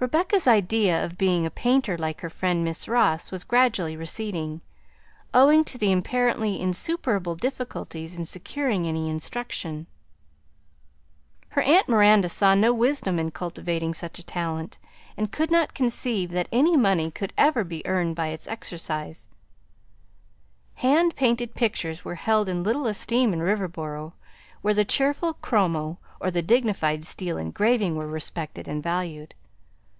Rebecca's 0.00 0.46
idea 0.46 1.02
of 1.02 1.16
being 1.16 1.46
a 1.46 1.50
painter 1.50 1.96
like 1.96 2.20
her 2.20 2.28
friend 2.28 2.62
Miss 2.62 2.86
Ross 2.86 3.30
was 3.30 3.42
gradually 3.42 3.96
receding, 3.96 4.60
owing 5.32 5.64
to 5.64 5.78
the 5.78 5.90
apparently 5.94 6.60
insuperable 6.60 7.34
difficulties 7.34 8.18
in 8.18 8.26
securing 8.26 8.86
any 8.86 9.08
instruction. 9.08 9.86
Her 11.48 11.62
aunt 11.62 11.88
Miranda 11.88 12.28
saw 12.28 12.54
no 12.54 12.70
wisdom 12.74 13.18
in 13.18 13.30
cultivating 13.30 13.94
such 13.94 14.18
a 14.18 14.22
talent, 14.22 14.76
and 15.16 15.32
could 15.32 15.50
not 15.50 15.72
conceive 15.72 16.32
that 16.32 16.50
any 16.52 16.76
money 16.76 17.10
could 17.10 17.32
ever 17.38 17.64
be 17.64 17.80
earned 17.86 18.14
by 18.14 18.26
its 18.26 18.46
exercise, 18.46 19.26
"Hand 20.74 21.16
painted 21.16 21.54
pictures" 21.54 22.04
were 22.04 22.16
held 22.16 22.50
in 22.50 22.62
little 22.62 22.86
esteem 22.86 23.32
in 23.32 23.38
Riverboro, 23.40 24.12
where 24.60 24.74
the 24.74 24.84
cheerful 24.84 25.32
chromo 25.32 25.96
or 26.20 26.30
the 26.30 26.42
dignified 26.42 27.06
steel 27.06 27.38
engraving 27.38 27.96
were 27.96 28.06
respected 28.06 28.68
and 28.68 28.82
valued. 28.82 29.34